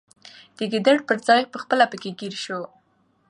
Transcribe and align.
د 0.57 0.59
ګیدړ 0.71 0.97
پر 1.07 1.17
ځای 1.27 1.41
پخپله 1.53 1.85
پکښي 1.91 2.11
ګیر 2.19 2.33
سو 2.43 2.59